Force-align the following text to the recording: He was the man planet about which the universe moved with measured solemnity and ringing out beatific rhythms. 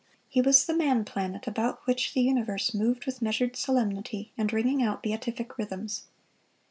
He 0.27 0.41
was 0.41 0.65
the 0.65 0.73
man 0.73 1.05
planet 1.05 1.45
about 1.45 1.85
which 1.85 2.15
the 2.15 2.21
universe 2.21 2.73
moved 2.73 3.05
with 3.05 3.21
measured 3.21 3.55
solemnity 3.55 4.31
and 4.35 4.51
ringing 4.51 4.81
out 4.81 5.03
beatific 5.03 5.59
rhythms. 5.59 6.05